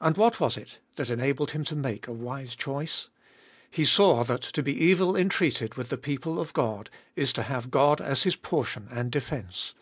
[0.00, 3.08] And what was it that enabled him to make a wise choice?
[3.68, 7.72] He saw that to be evil entreated with the people of God is to have
[7.72, 9.74] God as his portion and defence.